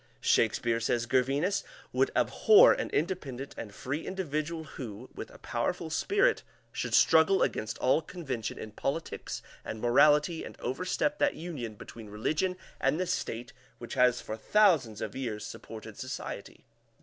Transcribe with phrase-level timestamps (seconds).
[0.19, 1.63] "Shakespeare," says Gervinus,
[1.93, 7.77] "would abhor an independent and free individual who, with a powerful spirit, should struggle against
[7.77, 13.53] all convention in politics and morality and overstep that union between religion and the State
[13.77, 16.65] which has for thousands of years supported society.